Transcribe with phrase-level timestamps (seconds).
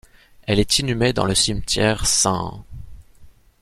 [0.47, 2.27] Elle est inhumée dans le Cimetière St.